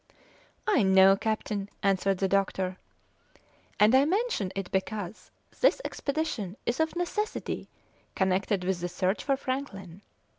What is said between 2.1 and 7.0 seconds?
the doctor, "and I mention it because this expedition is of